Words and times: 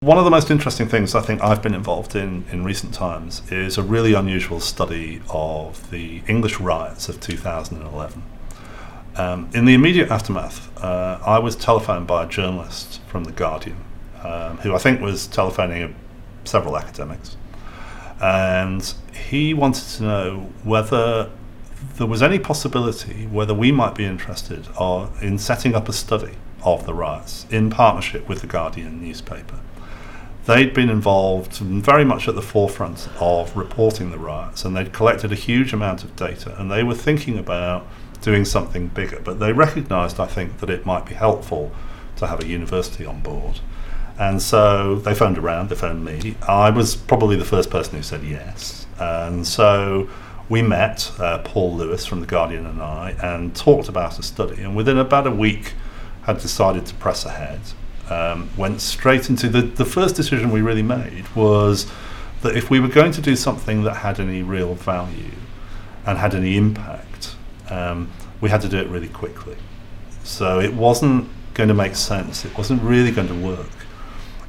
One 0.00 0.16
of 0.16 0.24
the 0.24 0.30
most 0.30 0.48
interesting 0.48 0.86
things 0.86 1.16
I 1.16 1.20
think 1.20 1.42
I've 1.42 1.60
been 1.60 1.74
involved 1.74 2.14
in 2.14 2.44
in 2.52 2.62
recent 2.62 2.94
times 2.94 3.42
is 3.50 3.76
a 3.76 3.82
really 3.82 4.14
unusual 4.14 4.60
study 4.60 5.20
of 5.28 5.90
the 5.90 6.22
English 6.28 6.60
riots 6.60 7.08
of 7.08 7.20
2011. 7.20 8.22
Um, 9.16 9.50
in 9.52 9.64
the 9.64 9.74
immediate 9.74 10.08
aftermath, 10.08 10.70
uh, 10.82 11.18
I 11.26 11.40
was 11.40 11.56
telephoned 11.56 12.06
by 12.06 12.22
a 12.22 12.28
journalist 12.28 13.00
from 13.08 13.24
The 13.24 13.32
Guardian, 13.32 13.84
um, 14.22 14.58
who 14.58 14.72
I 14.72 14.78
think 14.78 15.00
was 15.00 15.26
telephoning 15.26 15.96
several 16.44 16.78
academics. 16.78 17.36
And 18.22 18.94
he 19.12 19.52
wanted 19.52 19.84
to 19.96 20.02
know 20.04 20.52
whether 20.62 21.28
there 21.96 22.06
was 22.06 22.22
any 22.22 22.38
possibility 22.38 23.26
whether 23.26 23.52
we 23.52 23.72
might 23.72 23.96
be 23.96 24.04
interested 24.04 24.68
or 24.78 25.10
in 25.20 25.38
setting 25.38 25.74
up 25.74 25.88
a 25.88 25.92
study 25.92 26.36
of 26.62 26.86
the 26.86 26.94
riots 26.94 27.46
in 27.50 27.68
partnership 27.68 28.28
with 28.28 28.42
The 28.42 28.46
Guardian 28.46 29.02
newspaper 29.02 29.58
they'd 30.48 30.72
been 30.72 30.88
involved 30.88 31.58
very 31.58 32.06
much 32.06 32.26
at 32.26 32.34
the 32.34 32.40
forefront 32.40 33.06
of 33.20 33.54
reporting 33.54 34.10
the 34.10 34.18
riots 34.18 34.64
and 34.64 34.74
they'd 34.74 34.94
collected 34.94 35.30
a 35.30 35.34
huge 35.34 35.74
amount 35.74 36.02
of 36.02 36.16
data 36.16 36.58
and 36.58 36.70
they 36.70 36.82
were 36.82 36.94
thinking 36.94 37.38
about 37.38 37.86
doing 38.22 38.46
something 38.46 38.88
bigger. 38.88 39.20
But 39.20 39.38
they 39.40 39.52
recognized 39.52 40.18
i 40.18 40.26
think 40.26 40.58
that 40.60 40.70
it 40.70 40.86
might 40.86 41.04
be 41.04 41.12
helpful 41.12 41.70
to 42.16 42.26
have 42.26 42.40
a 42.40 42.46
university 42.46 43.04
on 43.04 43.20
board. 43.20 43.60
And 44.18 44.40
so 44.40 44.96
they 44.96 45.14
phoned 45.14 45.36
around 45.36 45.68
they 45.68 45.76
phoned 45.76 46.02
me. 46.02 46.34
I 46.48 46.70
was 46.70 46.96
probably 46.96 47.36
the 47.36 47.44
first 47.44 47.68
person 47.68 47.96
who 47.96 48.02
said 48.02 48.24
yes. 48.24 48.86
And 48.98 49.46
so 49.46 50.08
we 50.48 50.62
met 50.62 51.12
uh, 51.18 51.40
paul 51.40 51.76
lewis 51.76 52.06
from 52.06 52.20
the 52.20 52.26
guardian 52.26 52.64
and 52.64 52.80
i 52.80 53.10
and 53.22 53.54
talked 53.54 53.86
about 53.90 54.18
a 54.18 54.22
study 54.22 54.62
and 54.62 54.74
within 54.74 54.96
about 54.96 55.26
a 55.26 55.30
week 55.30 55.74
had 56.22 56.38
decided 56.38 56.86
to 56.86 56.94
press 56.94 57.26
ahead 57.26 57.60
um, 58.10 58.50
went 58.56 58.80
straight 58.80 59.28
into 59.28 59.48
the, 59.48 59.62
the 59.62 59.84
first 59.84 60.16
decision 60.16 60.50
we 60.50 60.60
really 60.60 60.82
made 60.82 61.26
was 61.34 61.90
that 62.42 62.56
if 62.56 62.70
we 62.70 62.80
were 62.80 62.88
going 62.88 63.12
to 63.12 63.20
do 63.20 63.36
something 63.36 63.82
that 63.82 63.94
had 63.94 64.20
any 64.20 64.42
real 64.42 64.74
value 64.74 65.32
and 66.06 66.18
had 66.18 66.34
any 66.34 66.56
impact, 66.56 67.34
um, 67.68 68.10
we 68.40 68.48
had 68.50 68.60
to 68.62 68.68
do 68.68 68.78
it 68.78 68.88
really 68.88 69.08
quickly. 69.08 69.56
So 70.24 70.60
it 70.60 70.72
wasn't 70.72 71.28
going 71.54 71.68
to 71.68 71.74
make 71.74 71.96
sense, 71.96 72.44
it 72.44 72.56
wasn't 72.56 72.82
really 72.82 73.10
going 73.10 73.28
to 73.28 73.34
work 73.34 73.66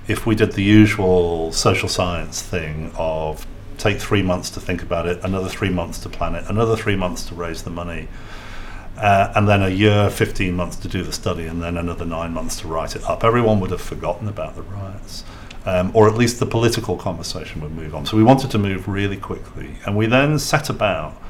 if 0.08 0.26
we 0.26 0.36
did 0.36 0.54
the 0.54 0.64
usual 0.64 1.52
social 1.52 1.88
science 1.88 2.42
thing 2.42 2.92
of 2.98 3.46
take 3.78 4.00
three 4.00 4.24
months 4.24 4.50
to 4.50 4.60
think 4.60 4.82
about 4.82 5.08
it, 5.08 5.24
another 5.24 5.48
three 5.48 5.70
months 5.70 6.00
to 6.00 6.10
plan 6.10 6.36
it, 6.36 6.44
another 6.50 6.76
three 6.76 6.96
months 6.96 7.26
to 7.26 7.36
raise 7.36 7.64
the 7.64 7.70
money 7.70 8.08
uh, 9.00 9.32
and 9.36 9.48
then 9.48 9.64
a 9.64 9.70
year, 9.70 10.10
15 10.10 10.54
months 10.54 10.76
to 10.78 10.88
do 10.88 11.04
the 11.04 11.14
study, 11.14 11.46
and 11.46 11.62
then 11.62 11.78
another 11.78 12.06
nine 12.06 12.34
months 12.34 12.60
to 12.62 12.68
write 12.68 12.96
it 12.96 13.04
up. 13.06 13.24
Everyone 13.24 13.60
would 13.62 13.72
have 13.72 13.82
forgotten 13.82 14.28
about 14.28 14.56
the 14.56 14.62
riots. 14.64 15.24
Um, 15.66 15.92
or 15.94 16.08
at 16.08 16.16
least 16.16 16.40
the 16.40 16.46
political 16.46 16.98
conversation 16.98 17.62
would 17.62 17.72
move 17.72 17.94
on. 17.94 18.06
So 18.06 18.18
we 18.18 18.24
wanted 18.24 18.50
to 18.52 18.58
move 18.58 18.88
really 18.88 19.18
quickly. 19.18 19.76
And 19.86 19.96
we 19.96 20.06
then 20.06 20.40
set 20.40 20.70
about, 20.70 21.22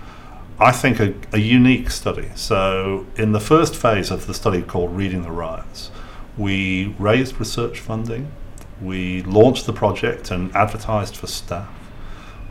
I 0.60 0.72
think, 0.72 1.00
a, 1.00 1.14
a 1.34 1.40
unique 1.40 1.90
study. 1.90 2.30
So 2.36 3.08
in 3.18 3.32
the 3.32 3.40
first 3.40 3.76
phase 3.76 4.12
of 4.12 4.28
the 4.28 4.34
study 4.34 4.62
called 4.62 4.96
Reading 4.96 5.24
the 5.24 5.32
Riots, 5.32 5.92
we 6.38 6.96
raised 7.00 7.40
research 7.40 7.80
funding, 7.80 8.32
we 8.82 9.24
launched 9.24 9.66
the 9.66 9.74
project 9.74 10.32
and 10.32 10.56
advertised 10.56 11.18
for 11.18 11.28
staff 11.28 11.79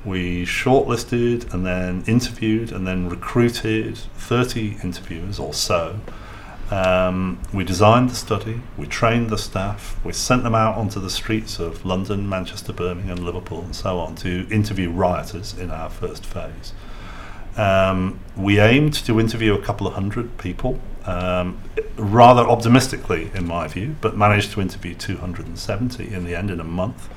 we 0.04 0.44
shortlisted 0.44 1.52
and 1.52 1.64
then 1.64 2.04
interviewed 2.06 2.72
and 2.72 2.86
then 2.86 3.08
recruited 3.08 3.96
30 3.96 4.78
interviewers 4.82 5.38
or 5.38 5.52
so. 5.52 6.00
Um, 6.70 7.40
we 7.52 7.64
designed 7.64 8.10
the 8.10 8.14
study, 8.14 8.60
we 8.76 8.86
trained 8.86 9.30
the 9.30 9.38
staff, 9.38 9.98
we 10.04 10.12
sent 10.12 10.42
them 10.42 10.54
out 10.54 10.76
onto 10.76 11.00
the 11.00 11.08
streets 11.08 11.58
of 11.58 11.84
London, 11.86 12.28
Manchester, 12.28 12.74
Birmingham, 12.74 13.24
Liverpool, 13.24 13.62
and 13.62 13.74
so 13.74 13.98
on 13.98 14.14
to 14.16 14.46
interview 14.50 14.90
rioters 14.90 15.56
in 15.58 15.70
our 15.70 15.88
first 15.88 16.26
phase. 16.26 16.74
Um, 17.56 18.20
we 18.36 18.60
aimed 18.60 18.92
to 18.94 19.18
interview 19.18 19.54
a 19.54 19.62
couple 19.62 19.86
of 19.86 19.94
hundred 19.94 20.36
people, 20.36 20.78
um, 21.06 21.58
rather 21.96 22.42
optimistically 22.42 23.30
in 23.34 23.46
my 23.46 23.66
view, 23.66 23.96
but 24.02 24.16
managed 24.16 24.52
to 24.52 24.60
interview 24.60 24.94
270 24.94 26.12
in 26.12 26.24
the 26.24 26.36
end 26.36 26.50
in 26.50 26.60
a 26.60 26.64
month 26.64 27.08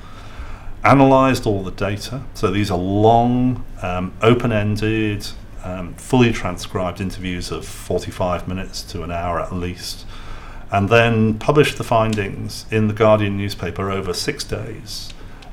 analysed 0.84 1.46
all 1.46 1.62
the 1.62 1.70
data. 1.70 2.22
So 2.34 2.50
these 2.50 2.70
are 2.70 2.78
long, 2.78 3.64
um, 3.82 4.12
open 4.20 4.52
ended, 4.52 5.26
um, 5.64 5.94
fully 5.94 6.32
transcribed 6.32 7.00
interviews 7.00 7.50
of 7.50 7.66
45 7.66 8.48
minutes 8.48 8.82
to 8.84 9.02
an 9.02 9.12
hour 9.12 9.40
at 9.40 9.52
least, 9.52 10.06
and 10.70 10.88
then 10.88 11.38
published 11.38 11.78
the 11.78 11.84
findings 11.84 12.66
in 12.70 12.88
the 12.88 12.94
Guardian 12.94 13.36
newspaper 13.36 13.90
over 13.90 14.12
six 14.12 14.44
days. 14.44 15.10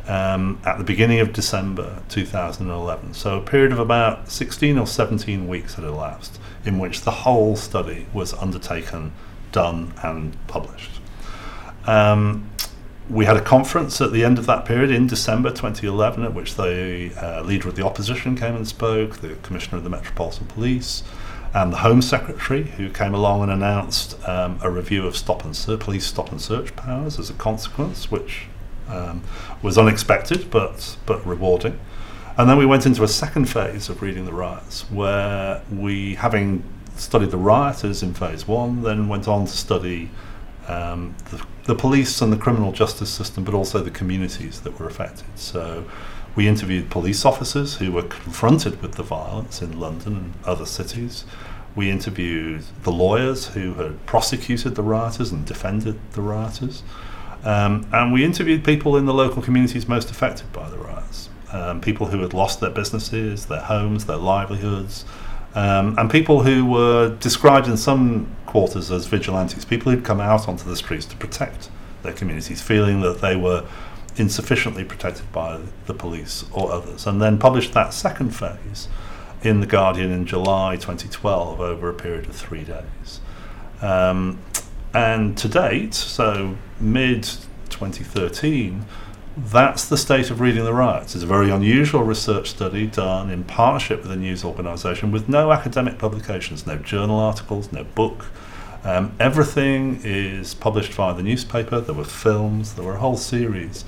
Um, 0.07 0.59
at 0.66 0.79
the 0.79 0.84
beginning 0.84 1.19
of 1.19 1.34
December 1.34 2.01
2011. 2.09 3.13
So, 3.13 3.38
a 3.38 3.41
period 3.44 3.72
of 3.72 3.78
about 3.78 4.31
16 4.31 4.79
or 4.79 4.88
17 4.88 5.47
weeks 5.47 5.75
had 5.75 5.85
elapsed 5.85 6.40
in 6.66 6.79
which 6.79 7.01
the 7.01 7.11
whole 7.11 7.56
study 7.56 8.07
was 8.11 8.34
undertaken, 8.34 9.13
done, 9.51 9.94
and 10.01 10.35
published. 10.47 11.00
Um, 11.85 12.48
we 13.09 13.25
had 13.25 13.36
a 13.36 13.42
conference 13.42 14.00
at 14.02 14.12
the 14.12 14.24
end 14.24 14.38
of 14.38 14.46
that 14.46 14.66
period 14.66 14.92
in 14.92 15.08
December 15.08 15.50
2011, 15.50 16.24
at 16.24 16.34
which 16.34 16.56
the 16.56 17.12
uh, 17.18 17.42
leader 17.42 17.68
of 17.68 17.75
the 17.75 17.84
opposition 17.84 18.36
came 18.36 18.56
and 18.56 18.68
spoke, 18.68 19.18
the 19.18 19.36
commissioner 19.42 19.78
of 19.78 19.84
the 19.84 19.90
Metropolitan 19.90 20.46
Police, 20.46 21.03
and 21.53 21.74
the 21.74 21.78
Home 21.78 22.03
Secretary, 22.03 22.64
who 22.64 22.90
came 22.90 23.16
along 23.16 23.42
and 23.42 23.52
announced 23.52 24.16
um, 24.28 24.59
a 24.62 24.70
review 24.70 25.08
of 25.08 25.18
stop 25.18 25.44
and 25.44 25.56
search, 25.56 25.80
police 25.80 26.06
stop 26.06 26.31
and 26.31 26.40
search 26.40 26.75
powers 26.75 27.18
as 27.18 27.31
a 27.31 27.34
consequence, 27.34 28.12
which 28.12 28.46
um, 28.88 29.24
was 29.64 29.78
unexpected 29.78 30.52
but 30.52 30.97
but 31.08 31.26
rewarding. 31.26 31.80
And 32.38 32.47
then 32.50 32.58
we 32.58 32.66
went 32.66 32.86
into 32.86 33.03
a 33.03 33.08
second 33.08 33.46
phase 33.46 33.90
of 33.90 34.03
reading 34.03 34.26
the 34.26 34.34
riots, 34.34 34.84
where 34.91 35.64
we, 35.72 36.16
having 36.16 36.64
studied 36.96 37.31
the 37.31 37.38
rioters 37.38 38.03
in 38.03 38.14
phase 38.14 38.47
one, 38.47 38.84
then 38.84 39.08
went 39.08 39.28
on 39.28 39.46
to 39.46 39.52
study 39.52 40.12
um, 40.69 41.16
the, 41.31 41.46
the, 41.66 41.75
police 41.75 42.22
and 42.22 42.31
the 42.31 42.38
criminal 42.38 42.72
justice 42.72 43.09
system, 43.09 43.44
but 43.44 43.53
also 43.53 43.81
the 43.81 43.91
communities 43.91 44.62
that 44.62 44.80
were 44.80 44.88
affected. 44.88 45.25
So 45.35 45.85
we 46.35 46.47
interviewed 46.47 46.90
police 46.90 47.25
officers 47.25 47.78
who 47.78 47.91
were 47.91 48.03
confronted 48.03 48.81
with 48.81 48.94
the 48.94 49.03
violence 49.03 49.62
in 49.62 49.79
London 49.79 50.16
and 50.16 50.34
other 50.46 50.66
cities. 50.66 51.25
We 51.75 51.90
interviewed 51.90 52.63
the 52.84 52.91
lawyers 52.91 53.47
who 53.47 53.74
had 53.75 54.06
prosecuted 54.06 54.75
the 54.75 54.84
rioters 54.84 55.31
and 55.31 55.46
defended 55.46 56.00
the 56.12 56.22
rioters. 56.22 56.84
Um, 57.44 57.88
and 57.91 58.13
we 58.13 58.24
interviewed 58.24 58.63
people 58.63 58.97
in 58.97 59.06
the 59.06 59.13
local 59.13 59.41
communities 59.41 59.88
most 59.88 60.12
affected 60.12 60.52
by 60.52 60.69
the 60.69 60.78
riots. 60.78 61.29
Um, 61.52 61.81
people 61.81 62.08
who 62.08 62.22
had 62.22 62.34
lost 62.34 62.59
their 62.59 62.69
businesses, 62.69 63.47
their 63.47 63.62
homes, 63.62 64.06
their 64.06 64.18
livelihoods, 64.18 65.03
um, 65.55 65.97
and 65.97 66.09
people 66.09 66.43
who 66.43 66.65
were 66.65 67.15
described 67.19 67.67
in 67.67 67.77
some 67.77 68.35
quarters 68.45 68.91
as 68.91 69.05
vigilantes, 69.05 69.65
people 69.65 69.91
who'd 69.91 70.05
come 70.05 70.19
out 70.19 70.47
onto 70.47 70.63
the 70.67 70.75
streets 70.75 71.05
to 71.05 71.15
protect 71.15 71.69
their 72.03 72.13
communities, 72.13 72.61
feeling 72.61 73.01
that 73.01 73.21
they 73.21 73.35
were 73.35 73.65
insufficiently 74.17 74.83
protected 74.83 75.31
by 75.31 75.59
the 75.85 75.93
police 75.93 76.45
or 76.51 76.71
others, 76.71 77.07
and 77.07 77.21
then 77.21 77.37
published 77.37 77.73
that 77.73 77.93
second 77.93 78.31
phase 78.31 78.87
in 79.41 79.61
The 79.61 79.67
Guardian 79.67 80.11
in 80.11 80.25
July 80.25 80.75
2012 80.75 81.61
over 81.61 81.89
a 81.89 81.93
period 81.93 82.27
of 82.27 82.35
three 82.35 82.63
days. 82.63 83.21
Um, 83.81 84.39
and 84.93 85.37
to 85.37 85.47
date, 85.47 85.93
so 85.93 86.57
mid 86.79 87.23
2013, 87.69 88.85
that's 89.45 89.85
the 89.88 89.97
state 89.97 90.29
of 90.29 90.41
reading 90.41 90.63
the 90.63 90.73
riots. 90.73 91.16
It's 91.16 91.23
a 91.23 91.27
very 91.27 91.50
unusual 91.50 92.03
research 92.03 92.50
study 92.50 92.88
done 92.88 93.29
in 93.29 93.44
partnership 93.44 94.01
with 94.03 94.11
a 94.11 94.16
news 94.16 94.44
organisation 94.44 95.11
with 95.11 95.29
no 95.29 95.51
academic 95.51 95.97
publications, 95.97 96.67
no 96.67 96.77
journal 96.77 97.19
articles, 97.19 97.72
no 97.72 97.83
book. 97.83 98.25
Um, 98.83 99.13
everything 99.19 100.01
is 100.03 100.53
published 100.53 100.94
via 100.94 101.13
the 101.13 101.23
newspaper. 101.23 101.79
There 101.79 101.95
were 101.95 102.03
films, 102.03 102.75
there 102.75 102.85
were 102.85 102.95
a 102.95 102.99
whole 102.99 103.17
series 103.17 103.85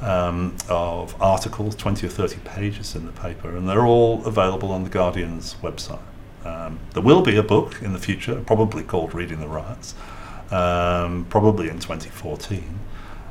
um, 0.00 0.56
of 0.68 1.20
articles, 1.20 1.74
20 1.76 2.06
or 2.06 2.10
30 2.10 2.36
pages 2.44 2.94
in 2.94 3.06
the 3.06 3.12
paper, 3.12 3.56
and 3.56 3.68
they're 3.68 3.86
all 3.86 4.24
available 4.26 4.70
on 4.70 4.84
The 4.84 4.90
Guardian's 4.90 5.54
website. 5.62 6.00
Um, 6.44 6.78
there 6.94 7.02
will 7.02 7.22
be 7.22 7.36
a 7.36 7.42
book 7.42 7.82
in 7.82 7.92
the 7.92 7.98
future, 7.98 8.42
probably 8.46 8.82
called 8.82 9.14
Reading 9.14 9.40
the 9.40 9.48
Riots, 9.48 9.94
um, 10.50 11.26
probably 11.28 11.68
in 11.68 11.78
2014. 11.78 12.80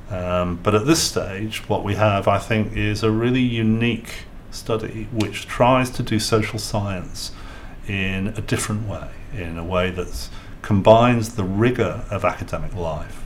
Um, 0.09 0.59
but 0.63 0.73
at 0.73 0.85
this 0.85 1.01
stage, 1.01 1.69
what 1.69 1.83
we 1.83 1.95
have, 1.95 2.27
I 2.27 2.39
think, 2.39 2.75
is 2.75 3.03
a 3.03 3.11
really 3.11 3.41
unique 3.41 4.25
study 4.51 5.07
which 5.11 5.45
tries 5.45 5.89
to 5.91 6.03
do 6.03 6.19
social 6.19 6.57
science 6.57 7.31
in 7.87 8.29
a 8.29 8.41
different 8.41 8.87
way, 8.87 9.09
in 9.33 9.57
a 9.57 9.63
way 9.63 9.91
that 9.91 10.29
combines 10.61 11.35
the 11.35 11.43
rigor 11.43 12.05
of 12.09 12.25
academic 12.25 12.73
life 12.73 13.23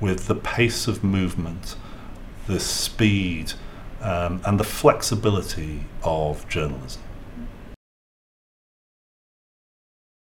with 0.00 0.26
the 0.26 0.34
pace 0.34 0.88
of 0.88 1.04
movement, 1.04 1.76
the 2.46 2.60
speed, 2.60 3.52
um, 4.00 4.40
and 4.46 4.58
the 4.58 4.64
flexibility 4.64 5.84
of 6.02 6.48
journalism. 6.48 7.02